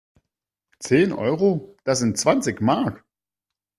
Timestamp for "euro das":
1.13-1.99